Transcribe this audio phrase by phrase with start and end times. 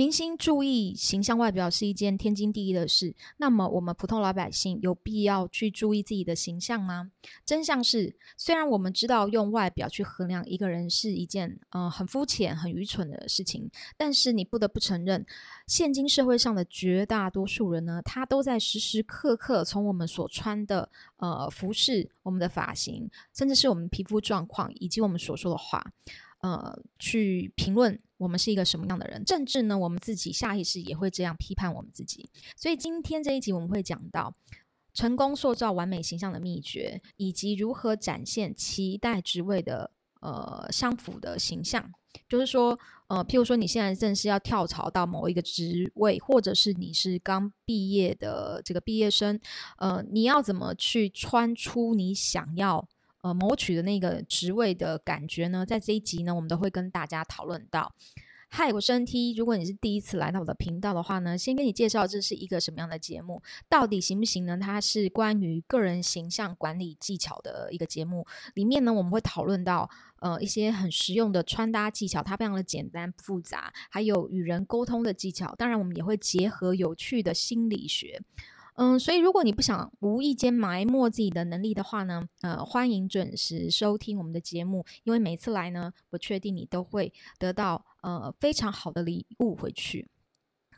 [0.00, 7.10] 明星注意形象外表是一件天经地义的事，那么我们普通老百姓有必要去注意自己的形象吗？
[7.44, 15.26] 真相是，虽然我们知道用外表去衡量一个人是一件呃很肤浅、很愚蠢的事情，但是你不得不承认，
[15.66, 20.88] 现今社会上的绝大多数人呢，他都在时时刻刻从我们所穿的
[21.18, 25.92] 呃服饰、我们的发型，甚至是我们皮肤状况以及我们所说的话。
[26.42, 32.28] 呃，去评论我们是一个什么样的人，甚至呢，我们自己下意识也会这样批判我们自己。
[32.54, 34.34] 所以今天这一集我们会讲到
[34.92, 41.90] 成功塑造完美形象的秘诀，以及如何展现期待职位的呃相符的形象。
[42.28, 49.40] 就是说，呃，譬如说你现在正是要跳槽到某一个职位，或者是你是刚毕业的这个毕业生，
[49.78, 52.86] 呃，你要怎么去穿出你想要。
[53.22, 57.94] 呃，谋取的那个职位的感觉呢，在这一集呢，我们都会跟大家讨论到。
[58.48, 64.58] 嗨，我是 NT，如果你是第一次来到我的频道的话呢，先跟你介绍这是一个什么样的节目，到底行不行呢？
[64.58, 78.20] 它是关于个人形象管理技巧的一个节目，里面呢，我们会讨论到呃一些很实用的穿搭技巧，它非常的简单复杂，还有与人沟通的技巧，当然我们也会结合有趣的心理学。
[78.76, 90.08] 嗯，所以如果你不想无意间埋没自己的能力的话呢，呃，欢迎准时收听我们的节目，因为每次来呢，我确定你都会得到呃非常好的礼物回去。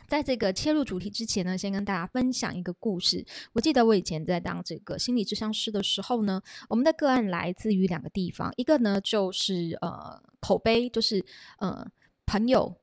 [0.08, 3.24] 在这个切入主题之前呢，先跟大家分享一个故事。
[3.52, 11.24] 我记得我以前在当这个心理咨商师的时候呢，我们的个案来自于两个地方，一个呢就是呃口碑，就是
[11.58, 11.86] 呃
[12.26, 12.76] 朋友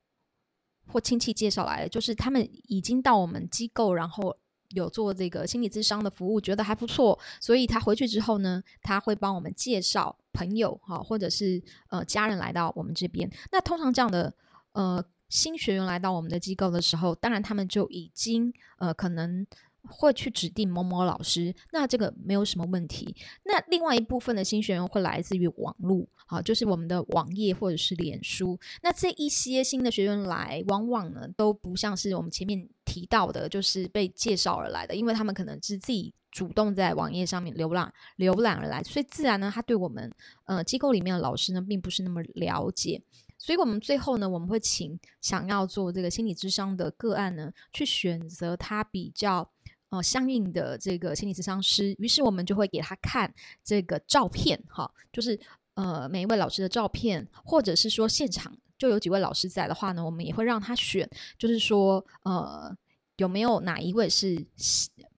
[0.86, 4.38] 或亲戚介绍来的，就是他们已经到我们机构，然后。
[4.70, 13.30] 有做这个心理咨商的服务，觉得还不错，所以他回去之后呢，他会帮我们介绍朋友哈，或者是呃家人来到我们这边。
[13.52, 14.32] 那通常这样的
[14.72, 19.46] 呃新学员来到我们的机构的时候，当然他们就已经呃可能。
[19.88, 23.14] 会去指定某某老师，那这个没有什么问题。
[23.44, 28.58] 那另外一部分的新学员会来自于网络，啊，就是我们的网页或者是脸书。
[28.82, 40.12] 那这一些新的学员来，往往呢都不像是我们前面提到的，就是被介绍而来的，因为他们可能是自己主动在网页上面浏览浏览而来，所以自然呢，他对我们
[40.44, 43.02] 呃机构里面的老师呢，并不是那么了解。
[43.42, 49.50] 所以我们最后呢，我们会请想要做这个心理咨商的个案呢，去选择他比较
[49.90, 51.94] 呃相应的这个心理咨商师。
[51.98, 55.38] 于是我们就会给他看这个照片，哈，就是
[55.74, 61.08] 呃每一位老师的照片，或者是说现场就有几位老师在的话呢，我们也会让他选，
[61.38, 62.74] 就是说呃
[63.16, 64.46] 有没有哪一位是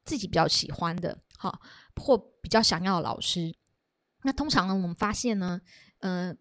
[0.04, 1.60] 自己比较喜欢的，哈，
[1.96, 3.54] 或比较想要的老师。
[4.22, 5.60] 那通常呢，我们发现呢，
[6.00, 6.36] 嗯、呃。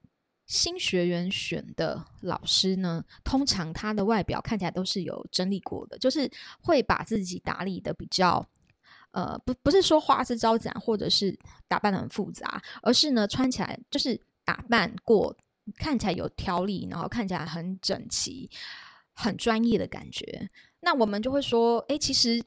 [0.52, 6.30] 新学员选的老师呢，通常他的外表看起来都是有整理过的，就是
[6.60, 8.46] 会把自己打理的比较，
[9.12, 11.40] 呃，不不是说花枝招展，或者是
[11.70, 15.34] 打扮的很复杂，而是呢穿起来就是打扮过，
[15.78, 18.50] 看起来有条理，然后看起来很整齐，
[19.14, 20.50] 很专业的感觉。
[20.82, 22.44] 那我们就会说，哎，其实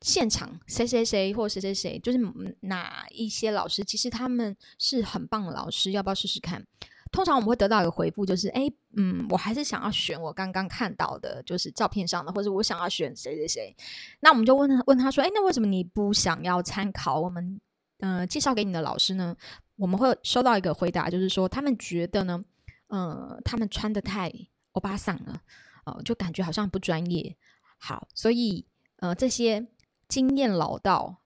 [0.00, 2.20] 现场谁谁谁或谁谁谁，就是
[2.60, 6.64] 哪一些老师，其实他们是很棒的老师，要不要试试看？
[7.12, 8.62] 通常我们会得到一个回复，就是哎，
[8.96, 13.76] 嗯，我还是想要选我刚刚看到的，就是照片上的，或者我想要选谁谁谁。
[14.20, 17.60] 那我们就问他，问他说，哎，那为什么你不想要参考我们
[17.98, 19.36] 呃介绍给你的老师呢？
[19.76, 22.42] 我们会收到一个回答，就是说他们觉得呢，
[22.88, 24.32] 呃，他们穿的太
[24.72, 25.40] 欧巴桑了，
[25.84, 27.36] 呃，就感觉好像不专业。
[27.78, 28.66] 好，所以
[29.00, 29.66] 呃，这些
[30.08, 31.18] 经验老道、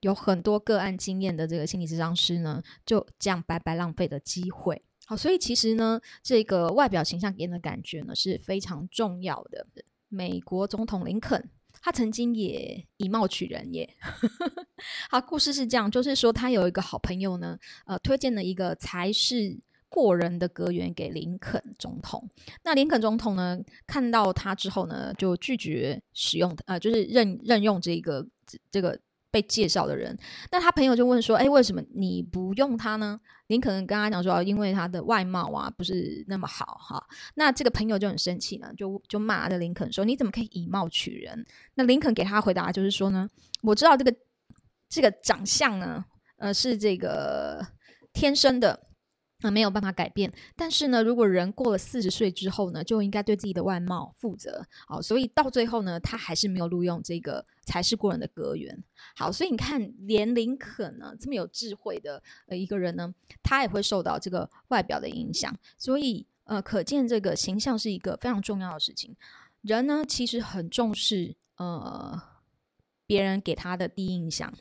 [0.00, 4.82] 有很多个案经验的这个心理咨商师呢，就这样白白浪费的机会。
[5.04, 9.66] 好，所以其实呢，这个外表形象给人的感觉呢是非常重要的。
[10.08, 13.96] 美国总统林肯，他曾经也以貌取人耶。
[15.10, 19.58] 好，故事是这样，就是说他有一个好朋友呢，呃，推荐了一个才是
[19.88, 22.30] 过人的阁员给林肯总统。
[22.62, 28.26] 那林肯总统呢，看到他之后呢，就拒绝使用，呃，就是任任用这个
[28.70, 28.98] 这个。
[29.32, 30.16] 被介绍的人，
[30.52, 33.18] 那他朋友就问说：“哎，为什么你不用他呢？”
[33.48, 37.02] 林肯跟他讲说：“因为他的外貌啊不是那么好哈。”
[37.34, 41.44] 那这个朋友就很生气呢，就就骂着林肯说：“你怎么可以以貌取人？”
[41.74, 43.26] 那林肯给他回答就是说呢
[43.64, 44.14] ：“我知道这个
[44.88, 46.04] 这个长相呢，
[46.36, 47.66] 呃，是这个
[48.12, 48.86] 天生的。”
[49.44, 54.64] 那、没有办法改变，但是呢，如果人过了四十岁之后呢，就应该对自己的外貌负责。
[54.86, 58.82] 好，所以到最后呢，他还是没有录用这个才是过人的阁员。
[59.16, 65.56] 好，所以你看，连林肯呢这么有智慧的呃一个人呢，他也会受到这个外表的影响。
[65.78, 69.16] 所以呃，可见这个形象是一个非常重要的事情。
[69.62, 72.20] 人呢，其实很重视呃
[73.06, 74.52] 别人给他的第一印象。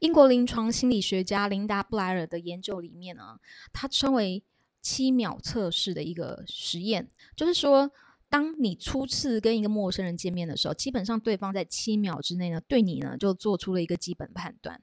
[0.00, 3.38] 英国临床心理学家琳达·布莱尔的研究里面呢，
[3.72, 4.42] 他称为
[4.82, 7.92] 七秒测试的一个实验，就是说，
[8.30, 14.80] 当你初次跟一个陌生人见面的时候，基本上对方在七秒之内呢，对你呢就做出了一个基本判断。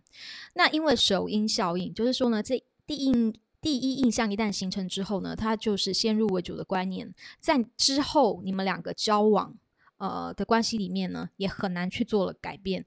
[0.53, 9.55] 那因为首因效应，就是说呢，这第一第一印象一旦形成之后呢，它就是先入为主的观念，在之后你们两个交往
[9.97, 12.85] 呃的关系里面呢，也很难去做了改变。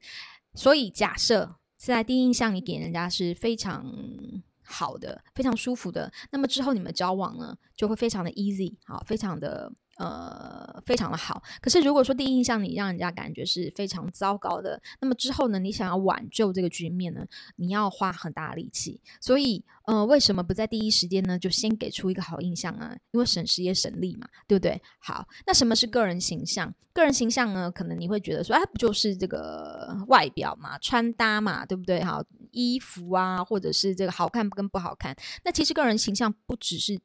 [0.54, 1.56] 所以假设。
[1.80, 3.90] 在第一印象，你给人家是非常
[4.62, 9.72] 好的、非常舒服的，那么之后你们交往呢，就会非常的 easy，好，非常的。
[10.00, 11.42] 呃，非常的好。
[11.60, 17.22] 可是如果说第一印象你让人家感觉是非常糟糕的，那么之后呢，你想要挽救这个局面呢，
[17.56, 18.98] 你要花很大力气。
[19.20, 22.96] 所以，呃，为什么不在第一时间呢，就先给出一个好印象啊？
[23.10, 24.80] 因为省时也省力嘛，对不对？
[25.00, 26.74] 好，那什么是个人形象？
[26.94, 32.02] 个人形象呢，可能你会觉得说，哎，不就是这个外表嘛，穿搭嘛，对不对？
[32.02, 35.14] 好，衣服啊，或者是这个好看跟不好看。
[35.44, 36.98] 那其实个人形象不只是。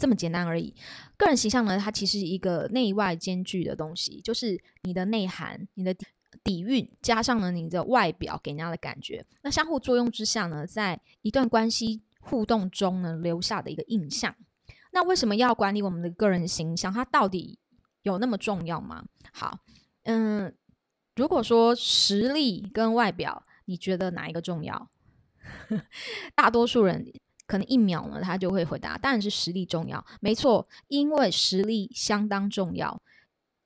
[0.00, 0.74] 这么简单而已。
[1.18, 6.06] 个人形象呢，它其实一个内外兼具的东西，就是你的内涵、你的底
[6.42, 14.34] 底蕴，加上了你的外表给人家的感觉，那相互作用之下呢，在一段关系互动中呢，留下的一个印象。
[14.92, 16.92] 那为什么要管理我们的个人形象？
[16.92, 17.58] 它到底
[18.02, 19.04] 有那么重要吗？
[19.32, 19.58] 好，
[20.04, 20.54] 嗯，
[21.14, 24.88] 如果说实力跟外表，你觉得哪一个重要？
[26.34, 27.12] 大多数人。
[27.50, 33.02] 可能一秒呢，他就会回答，当然是实力重要，没错，因为实力相当重要，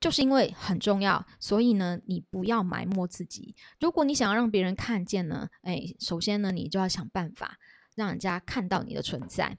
[0.01, 3.55] 就是因为很重要，所以呢，你不要埋没自己。
[3.79, 7.59] 如果你想要让别人看见呢，哎，首先呢，你就要想办法
[7.95, 9.59] 让人家看到你的存在。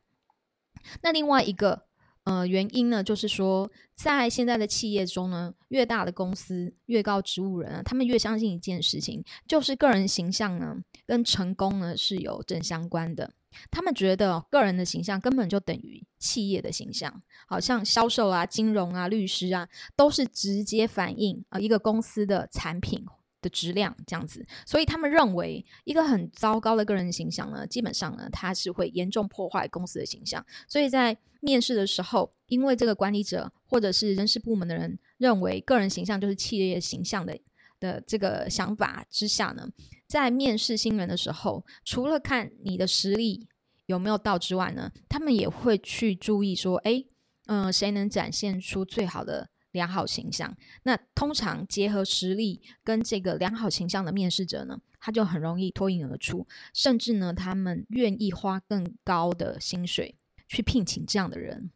[1.04, 1.84] 那另外一个
[2.24, 13.34] 呃原因呢，就是说，在现在的企业中呢，越大的公司，越高职务人啊，他们越相信一件事情，就是个人形象呢，跟成功呢是有正相关的。
[13.70, 23.06] 他们觉得个人的形象根本就等于企业的形象，好像销售啊、金融啊、律师啊，都是直接反映啊一个公司的产品
[23.42, 24.46] 的质量这样子。
[24.66, 30.44] 所以他们认为，一个很糟糕的个人形象呢，基本上呢，它是会严重破坏公司的形象。
[30.68, 37.38] 所以在面试的时候，因为这个管理者或者是人事部门的人认为个人形象就是企业形象的
[37.80, 39.70] 的这个想法之下呢。
[40.08, 43.48] 在面试新人的时候，除了看你的实力
[43.88, 47.04] 有没有到之外呢，他们也会去注意说，哎，
[47.48, 50.56] 嗯、谁能展现出最好的良好形象？
[50.84, 60.16] 那通常结合实力跟这个良好形象的面试者呢，他就很容易脱颖而出，甚至呢，他们愿意花更高的薪水
[60.48, 61.72] 去聘请这样的人。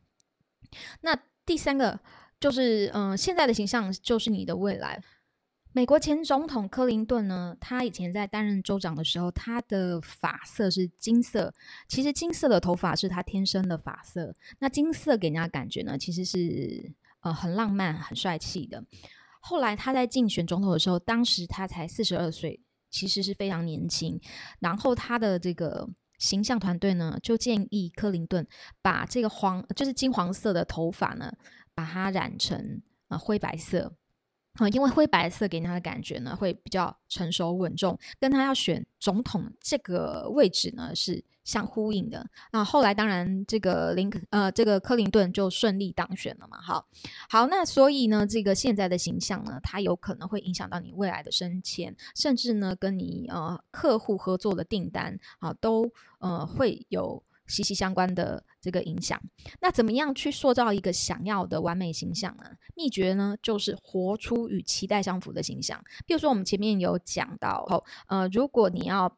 [1.02, 2.00] 那第三个
[2.40, 5.04] 就是，嗯、现在的形象就是你的未来。
[5.72, 11.54] 美国前总统克林顿呢，他以前在担任州长的时候，他的发色是金色。
[11.88, 14.34] 其实金色的头发是他天生的发色。
[14.58, 18.84] 那金色给人家感觉呢，其实是呃很浪漫、很帅气的。
[19.42, 24.20] 后来他在竞选总统的时候，当时他才四十二岁，其实是非常年轻。
[24.60, 25.88] 然后他的这个
[26.18, 28.46] 形象团队呢，就建议克林顿
[28.82, 31.32] 把这个黄，就是金黄色的头发呢，
[31.76, 33.94] 把它染成呃灰白色。
[34.60, 42.30] 啊，因为灰白色给他的感觉呢，会比较成熟稳重，跟他要选总统这个位置呢是相呼应的。
[42.52, 46.60] 那后来当然这个林呃，这个克林顿就顺利当选了嘛。
[46.62, 46.86] 好，
[47.30, 55.90] 好，那所以呢，这个现在的形象呢，它有可能会影响到你未来的升迁，甚至呢，跟你呃客户合作的订单啊，都
[56.20, 57.24] 呃会有。
[57.50, 59.20] 息息相关的这个影响，
[59.60, 62.44] 那怎么样去塑造一个想要的完美形象呢？
[62.76, 65.84] 秘诀呢，就是活出与期待相符的形象。
[66.06, 69.12] 比如说，我们前面有讲到，呃，如果你要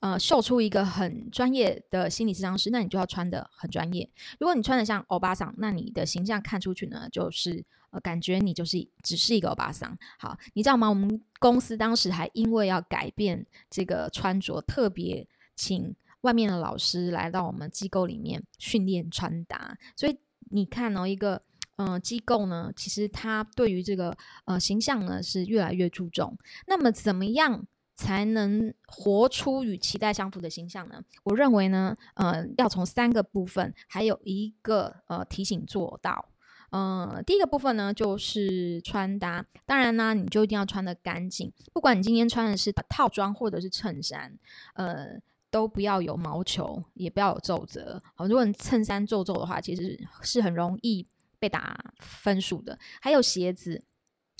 [0.00, 4.08] 呃秀出一个很专业的心理咨商师，那你就要穿得很专业。
[4.38, 9.98] 如果你穿得像欧巴桑，那你的形象看出去呢，就是呃感觉你就是只是一个欧巴桑。
[10.18, 10.88] 好，你知道吗？
[10.88, 15.96] 我们公司当时还因为要改变这个穿着，特别请。
[16.26, 20.18] 外面的老师来到我们机构里面训练穿搭，所以
[20.50, 21.40] 你看哦，一个
[21.76, 26.36] 嗯、呃、机构呢，其实它对于这个呃形象呢是越来越注重。
[26.66, 27.64] 那么怎么样
[27.94, 31.00] 才能活出与期待相符的形象呢？
[31.22, 36.28] 我认为呢，呃，要从三个部分，还有一个呃提醒做到。
[36.70, 44.36] 呃，第一个部分呢就是穿搭，当然呢，你就一定要穿得干净，不管你今天穿的是套装或者是衬衫，
[44.74, 45.20] 呃。
[45.56, 48.02] 都不要有毛球，也不要有皱褶。
[48.14, 51.06] 好，如果你衬衫皱皱的话，其实是很容易
[51.38, 52.78] 被打分数的。
[53.00, 53.82] 还有鞋子，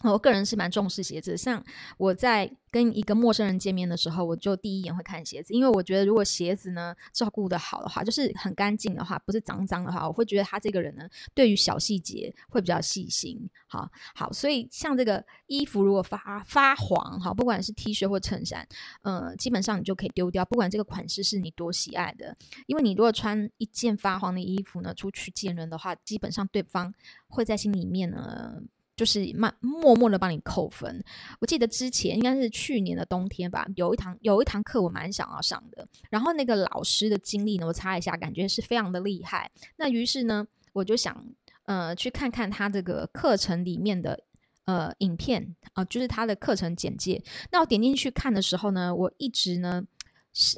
[0.04, 1.64] 我个人是蛮重视鞋子，像
[1.96, 13.48] 我在跟一个陌生人见面的时候，我就第一眼会看鞋子，因为我觉得如果鞋子呢照顾得好的话，就是很干净的话，不是脏脏的话，我会觉得他这个人呢对于小细节会比较细心。
[13.66, 18.68] 好好，所以像这个衣服如果发发黄，哈，不管是 T 恤或衬衫，
[19.00, 22.36] 呃，基本上你就可以丢掉，不管这个款式是你多喜爱的，
[22.66, 26.92] 因为你如果穿一件发黄的衣服呢出去见人的话，基本上对方
[27.28, 28.60] 会在心里面呢。
[28.96, 31.04] 就是慢默默的帮你扣分。
[31.40, 39.50] 我记得之前应该是去年的冬天吧，有一堂有一堂课我蛮想要上的，然后那个老师的经历呢，我查一下，感觉是非常的厉害。
[39.76, 41.24] 那于是呢，我就想
[41.66, 44.18] 呃去看看他这个课程里面的
[44.64, 47.22] 呃影片啊、就是他的课程简介。
[47.52, 49.84] 那我点进去看的时候呢，我一直呢，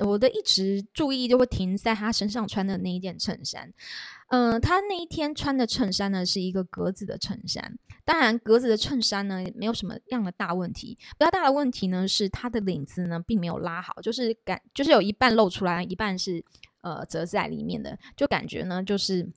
[0.04, 3.72] 我的一直注意就会停在他身上穿的那一件衬衫。
[4.28, 7.78] 嗯、呃，他那一天穿的衬衫呢，是一个格子的衬衫。
[8.04, 10.98] 当然，格子的衬衫呢，没有什么样的大问题。
[11.18, 16.44] 比较大的问题呢，是他的领子呢，并没有拉好，就是感就是有一半露出来，一半是
[16.82, 19.28] 呃折在里面的，就感觉呢，就是。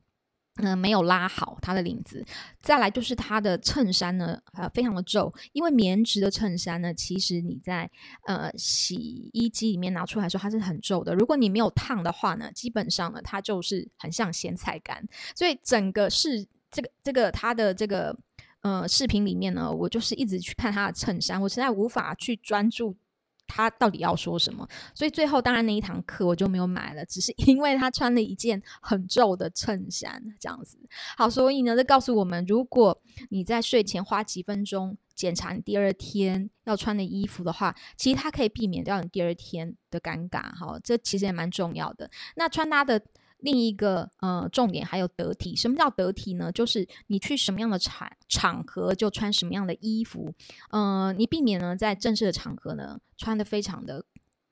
[0.58, 2.26] 嗯、呃，没有拉好它的领子。
[2.62, 5.34] 再来就是它的衬衫呢，呃，非常的皱。
[5.54, 7.90] 因为棉质的衬衫呢，其实你在
[8.28, 8.96] 呃洗
[9.34, 11.16] 衣机里面拿出来的时候，它是很皱的。
[11.16, 15.08] 如果你没有烫的话呢，基本上呢，它就是很像咸菜干。
[15.36, 18.18] 所以整个是这个这个它的这个
[18.62, 22.96] 呃视频里面呢，我就是一直去看它的衬衫，我实在无法去专注。
[23.54, 24.68] 他到底要说什么？
[24.96, 30.78] 所以最后当然那一堂课我就没有买了，只是因为他穿了一件很皱的衬衫，这样子。
[31.18, 40.42] 好，所以呢，这告诉我们，如果你在睡前花几分钟检查你第二天要穿的衣服的话，其实它可以避免掉你第二天的尴尬。
[40.56, 42.10] 哈，这其实也蛮重要的。
[42.36, 43.02] 那穿搭的。
[43.42, 46.52] 另一个呃重点还有得体，什么叫得体呢？
[46.52, 50.34] 就是你去什么样的场场合就穿什么样的衣服，
[50.70, 54.06] 呃，你避免呢在正式的场合呢穿的非常的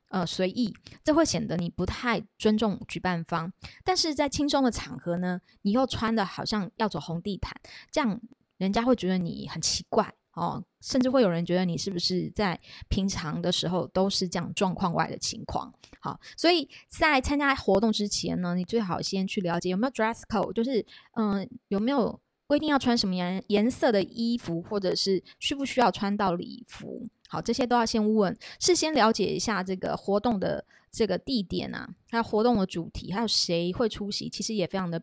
[0.10, 3.52] 呃随意，这会显得你不太尊重举办方。
[3.84, 7.54] 但是在轻松的场合呢，你又穿的好像要走红地毯，
[7.92, 8.20] 这样
[8.58, 10.14] 人家会觉得你很奇怪。
[10.40, 15.74] 哦，甚至会有人觉得你是不是在平常的时候都是这样状况外的情况。
[16.00, 22.18] 好，所以在参加活动之前呢，你最好先去了解有没有 dress code，就是嗯有没有
[22.48, 27.06] 规定要穿什么颜颜色的衣服，或者是需不需要穿到礼服。
[27.28, 35.02] 好，这些都要先问，事先了解一下这个活动的这个地点啊，还有活动的主题，还有谁会出席，其实也非常的。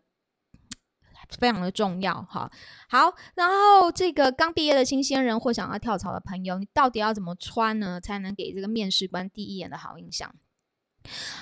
[1.39, 2.49] 非常的重要哈，
[2.89, 10.33] 好，然后这个刚毕业的新鲜人或想要跳槽的朋友，你到底要怎么穿呢，才能给这个面试官第一眼的好印象？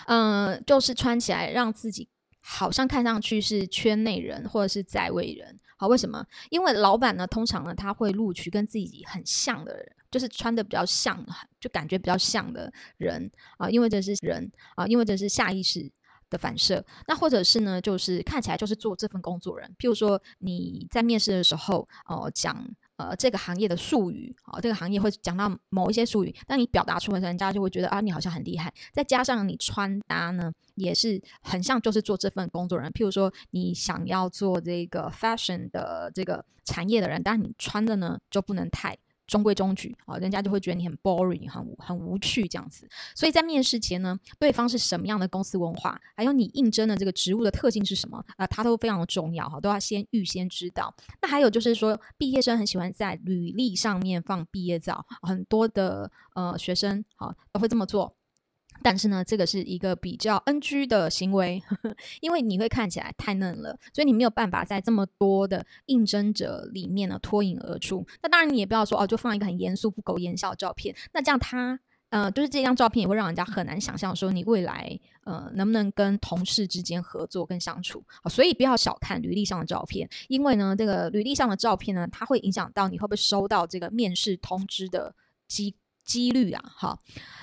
[0.07, 5.59] 嗯、就是穿起来让自己好像看上去是圈内人或者是在位人。
[5.77, 6.25] 好，为什么？
[6.49, 11.23] 因为老板呢，通常呢他会录取跟自己很像的人，就是穿的比较像，
[11.59, 15.91] 就感觉比较像的人啊，因为这是人啊，因为这是下意识。
[16.29, 19.69] 的反射，那或者是呢，就是看起来就是做这份工作人。
[19.77, 22.65] 譬如说你在面试的时候，哦、讲
[22.97, 28.73] 呃这个行业的术语，啊、呃，这个行业会讲到某一些术语，但你表达出来，人家就会觉得啊，你好像很厉害。
[28.91, 32.91] 再加上你穿搭呢，也是很像就是做这份工作人。
[32.91, 38.97] 譬如说你想要做这个 fashion 的这个产业的人，但你穿的呢就不能太。
[39.27, 42.87] 中规中矩啊，人家就会觉得你很 boring，很很无趣这样子。
[43.15, 50.93] 所以在面试前呢，对方是什么样的公司文化，还有你应征的这个职务的特性是什么啊，它都非常的重要哈，都要先预先知道。
[51.21, 58.14] 那还有就是说，毕业生很喜欢在履历上面放毕业照，很多的呃学生好都会这么做。
[58.85, 68.05] 但是呢，这个是一个比较 NG 的行为，呵呵，因为你会看起来太嫩了，所以你没有办法在这么多的应征者里面呢脱颖而出。
[68.21, 70.95] 那当然，你也不要说哦，就放一个很严肃、不苟言笑的照片。
[71.13, 78.03] 那这样他，呃，就是这张照片也会让人家很难想象说你未来呃能不能跟同事之间合作跟相处。
[78.29, 85.15] 所以不要小看履历上的照片，因为呢，这个履历上的照片呢，它会影响到你会不会收到这个面试通知的
[85.47, 85.75] 机。
[86.05, 86.99] 几率啊，好，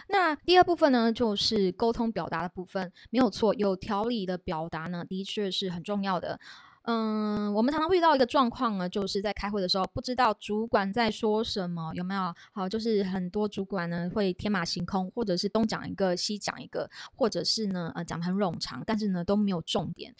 [0.08, 6.38] 那第二部分呢，就是沟通表达的部分，没有错，有条理的表达呢，的确是很重要的。
[6.84, 12.34] 嗯，我们常常遇到一个状况呢，就是在开会的时候，不知道主管在说什么，有没有？
[12.52, 20.12] 好，就是很多主管呢会天马行空，或者是东讲一个，西讲一个，或者是呢，呃，讲得很冗长，但是呢都没有重点。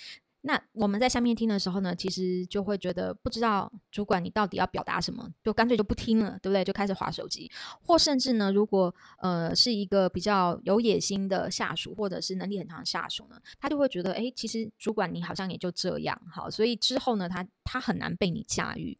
[0.43, 6.65] 那我们在下面听的时候呢，其实就会觉得不知道主管你到底要表达什么，就干脆就不听了，对不对？
[6.65, 18.99] 就开始划手机，或甚至呢，如果呃是一个比较有野心的下属，或者是能力很强的下属呢，他就会觉得，诶，其实主管你好像也就这样，好，所以之后呢，他他很难被你驾驭。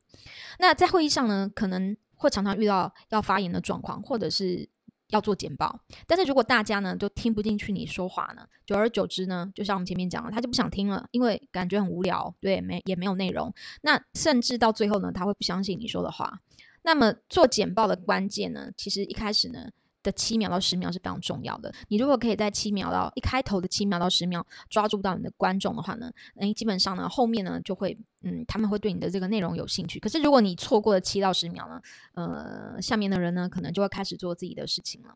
[0.59, 1.97] 那在会议上呢，可能。
[2.15, 4.69] 会常常遇到要发言的状况，或者是
[5.13, 5.81] 要做简报。
[6.07, 13.55] 但是如果大家呢就听不进去你说话呢，久而久之呢，就像我们前面讲了，他就不想听了，因为感觉很无聊，对，没也没有内容。
[13.83, 16.41] 那甚至到最后呢，他会不相信你说的话。
[16.83, 19.71] 那么做简报的关键呢，其实一开始呢。
[20.03, 21.73] 的七秒到十秒是非常重要的。
[21.89, 29.99] 你如果可以在七秒到一开头的七秒到十秒抓住到你的观众的话呢，诶，基本上呢后面呢就会，嗯，他们会对你的这个内容有兴趣。
[29.99, 31.81] 可是如果你错过了七到十秒呢，
[32.15, 35.15] 呃，下面的人呢可能就会开始做自己的事情了。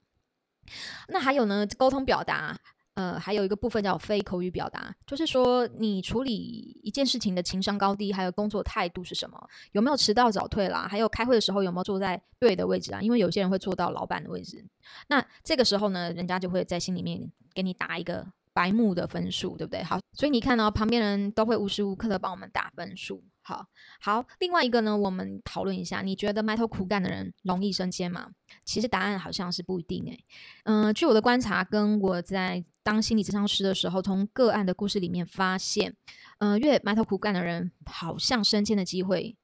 [1.09, 2.59] 那还有呢，沟通表达。
[2.97, 9.38] 呃，还有一个部分叫非口语表达，就是说你处理一件事情的情商高低，还有工作态度是什么？
[9.73, 10.88] 有没有迟到早退啦？
[10.91, 13.03] 还有开会的时候有没有坐在对的位置啊？
[13.03, 14.65] 因为有些人会坐到老板的位置，
[15.09, 19.83] 那这个时候呢，人家就会在心里面给你打一个白目的分数，对不对？
[19.83, 23.23] 好，所以你看到旁边人都会无时无刻的帮我们打分数。
[23.49, 23.65] 好
[24.00, 28.29] 好，另外一个呢，我们讨论一下，你觉得埋头苦干的人容易升迁吗？
[28.65, 30.25] 其实答案好像是不一定诶。
[30.65, 35.95] 嗯、据我的观察，跟我在当心理咨商师的时候，从个案的故事里面发现，
[36.38, 39.37] 嗯、越埋头苦干的人，好像升迁的机会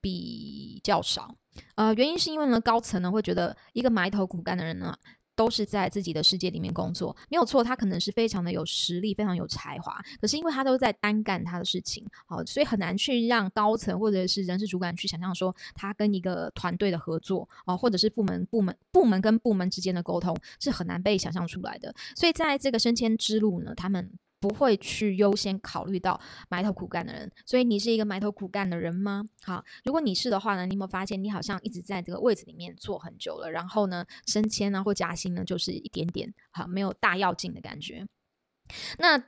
[0.00, 1.34] 比较少。
[1.74, 4.96] 呃，原因是因为呢，高层呢会觉得一个埋头苦干的人呢。
[5.40, 7.64] 都是在自己的世界里面工作，没有错。
[7.64, 21.94] 他可能是非常的有实力，非常有才华，可是因为他都在单干他的事情，好，所以很难去让高层或者是人事主管去想象说他跟一个团队的合作啊，或者是部门部门部门跟部门之间的沟通是很难被想象出来的。
[22.14, 24.12] 所以在这个升迁之路呢，他们。
[24.40, 26.18] 不会去优先考虑到
[26.48, 29.28] 埋头苦干的人，所以你是一个埋头苦干的人吗？
[29.42, 38.06] 好，如果你是的话呢，你有没有发现你好像一直在这个位置里面坐很久了，然后呢，升迁啊或加薪呢，就是一点点，好，没有大要紧的感觉。
[38.98, 39.22] 那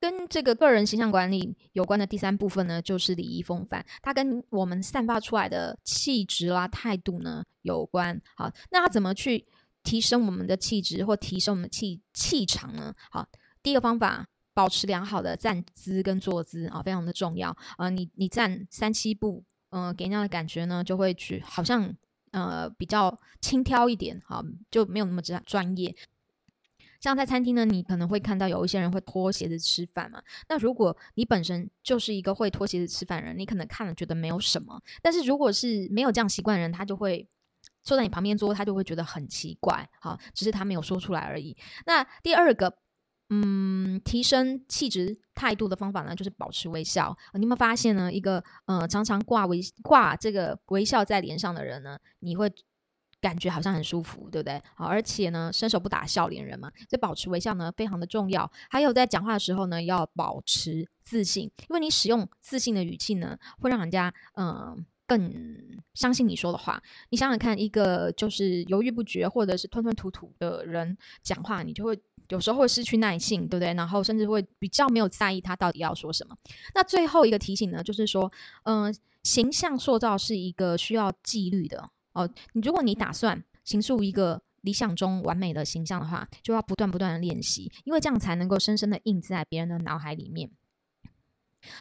[0.00, 8.20] 跟这个个人形象管理有关的第三部分呢，就是礼仪风范，它跟我们散发出来的气质啦、态度呢有关。
[8.34, 9.46] 好，那它怎么去
[9.84, 12.92] 提升我们的气质或提升我们气气场呢？
[13.10, 13.28] 好。
[13.64, 17.56] 第一个方法，保持良好的站姿跟坐姿啊，非常的重要。
[17.78, 21.90] 呃，你你站三七步，嗯、呃，给人家的感觉呢，就会去好像
[22.32, 25.96] 呃比较轻佻一点，好，就没有那么专专业。
[27.00, 30.22] 像在餐厅呢，你可能会看到有一些人会脱鞋子吃饭嘛。
[30.50, 34.78] 那如果你本身就是一个会脱鞋子吃饭人，你可能看了觉得没有什么。
[35.00, 37.26] 但是如果是没有这样习惯的人，他就会
[37.82, 41.56] 坐在你旁边桌，他就会觉得很奇怪，好，只是他没有说出来而已。
[41.86, 42.76] 那第二个。
[43.30, 47.16] 嗯，提升气质态度的方法呢，就是保持微笑。
[47.34, 48.12] 你有没有发现呢？
[48.12, 52.52] 一个呃，常常挂微挂这个微笑在脸上的人呢，你会
[53.20, 54.62] 感觉好像很舒服，对不对？
[54.76, 58.50] 好，而且呢，伸手不打笑脸人嘛，这保持微笑呢，非常的重要。
[58.68, 64.84] 还有在讲话的时候呢，要保持自信，因为你使用自信的语气呢，会让人家嗯。
[65.06, 65.30] 更
[65.92, 66.82] 相信你说的话。
[67.10, 71.94] 你想想看，一个就是犹豫不决或者是吞吞吐吐的人讲话，你就会
[72.28, 73.74] 有时候会失去耐性，对不对？
[73.74, 76.36] 然后甚至会比较没有在意他到底要说什么。
[76.74, 78.30] 那最后一个提醒呢，就是说，
[78.64, 82.28] 嗯、形象塑造是一个需要纪律的哦。
[82.52, 90.50] 你如果你打算形塑一个理想中完美的形象的话，就要不断不断的练习，因为这样才能够深深的印在别人的脑海里面。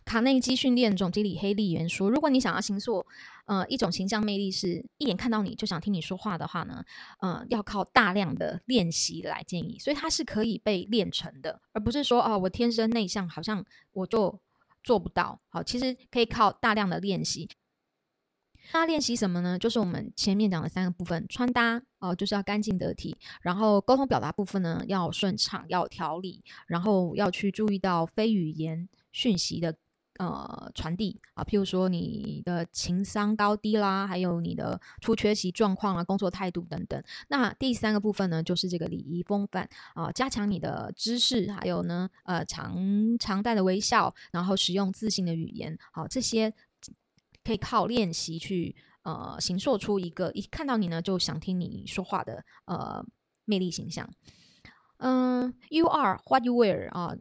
[0.06, 3.06] 卡内基训练总经理黑利元说：“如果你想要形塑，
[3.46, 6.84] 呃，一种形象魅力是一眼看到你就想听你说话的话呢，
[7.20, 9.78] 呃，要靠大量的练习来建议。
[9.80, 14.40] 所以它是可以被练成的，而不是说哦，我天生内向，好像我就
[14.84, 15.40] 做不到。
[15.50, 17.50] 好，其实可以靠大量的练习。
[18.72, 19.60] 那练习什么呢？
[19.60, 29.74] 就是我们前面讲的三个部分：穿搭哦、呃，就是要干净得体；然后沟通表达部分呢，要顺畅，要条理；然后要去注意到非语言。”讯息的
[30.20, 37.02] 呃传递啊，譬如说你的情商高低啦，还有你的出缺席状况啊，工作态度等等。
[37.30, 42.78] 那第三个部分呢，就是这个礼仪风范啊，加强你的知识，还有呢呃常
[43.18, 46.54] 常带的微笑，然后使用自信的语言，好、啊，这些
[47.44, 53.04] 可以靠练习去呃形塑出一个一看到你呢就想听你说话的呃
[53.46, 54.08] 魅力形象。
[54.98, 57.14] 嗯、，You are what you wear 啊。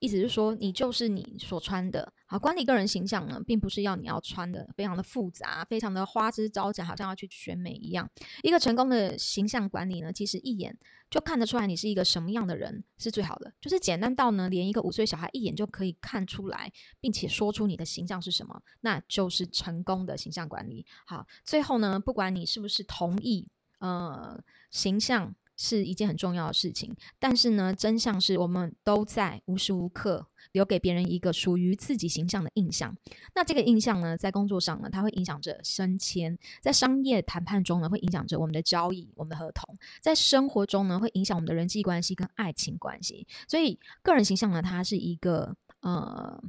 [0.00, 2.12] 意思是说，你就是你所穿的。
[2.26, 8.08] 好，管理个人形象呢，并不是要你要穿的非常的复杂，非常的花枝招展，好像要去选美一样。
[8.42, 10.76] 一个成功的形象管理呢，其实一眼
[11.10, 20.86] 就看得出来你是一个什么样的人是最好的，就是简单到呢，连一个五岁小孩一眼就可以看出来，并且说出你的形象是什么，那就是成功的形象管理。
[21.04, 23.48] 好，最后呢，不管你是不是同意，
[23.80, 25.34] 呃，形象。
[25.62, 32.96] 是一件很重要的事情，但是呢，真相是我们都在无时无刻留给别人一个属于自己形象的印象。
[33.34, 43.26] 那这个印象呢，在工作上呢，它会影响着升迁；在商业谈判中呢，会影响着我们的交易、我们的合同；在生活中呢，会影响我们的人际关系跟爱情关系。
[43.46, 46.42] 所以，个人形象呢，它是一个呃。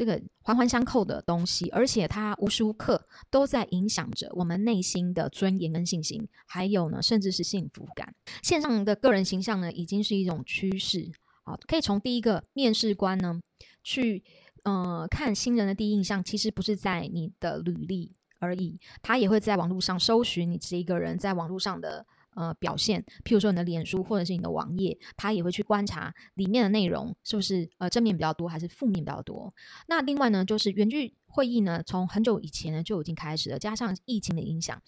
[0.00, 8.14] 这个环环相扣的东西，而且它无时无刻都在影响着我们内心的尊严跟信心，还有呢，甚至是幸福感。
[8.42, 11.12] 线上的个人形象呢，已经是一种趋势。
[11.44, 13.42] 好，可以从第一个面试官呢
[13.84, 14.24] 去，
[14.62, 22.06] 呃，看新人的第一印象，其实不是在你的履历而已，他也会在网络上搜寻你这一个人在网络上的。
[22.40, 29.52] 呃，表现，譬如说你的脸书或者是你的网页，他也会去观察里面的内容是不是呃正面比较多，还是负面比较多。
[29.88, 34.80] 那另外呢，就是远距会议呢，从很久以前呢就已经开始了，加上疫情的影响，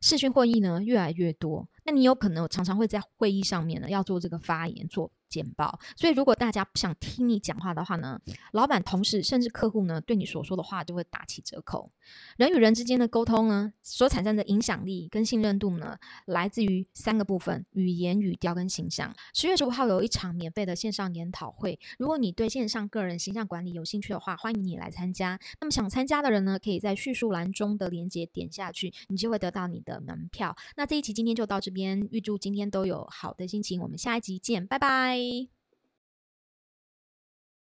[0.00, 1.68] 视讯会议呢越来越多。
[1.84, 5.12] 那你有可能常常会在会议上面呢要做这个发言做。
[5.36, 8.18] 简报，所以如果大家不想听你讲话的话呢，
[8.52, 11.90] 老板、同事甚至客户呢，对你所说的话就会打起折扣。
[12.38, 19.14] 人与人之间的沟通呢，所产生的影响力跟信任度呢，来自于三个部分：语言、语调跟形象。
[19.34, 25.38] 十月十五号有一场免费的线上研讨会，如果你对线上个人形象管理有兴趣的话，欢迎你来参加。
[25.60, 30.56] 那么想参加的人呢，可以在叙述栏中的链接点下去，你就会得到你的门票。
[30.76, 35.25] 那这一期今天就到这边，预祝今天都有好的心情，我们下一集见，拜拜。
[35.26, 35.55] Bye.